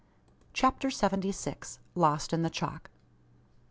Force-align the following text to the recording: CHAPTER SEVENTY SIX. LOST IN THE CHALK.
CHAPTER 0.53 0.89
SEVENTY 0.89 1.31
SIX. 1.31 1.77
LOST 1.93 2.33
IN 2.33 2.41
THE 2.41 2.49
CHALK. 2.49 2.89